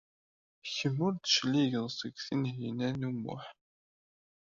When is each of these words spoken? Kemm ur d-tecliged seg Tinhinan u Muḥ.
Kemm 0.75 0.97
ur 1.05 1.13
d-tecliged 1.15 1.85
seg 1.99 2.13
Tinhinan 2.25 3.07
u 3.09 3.11
Muḥ. 3.13 3.45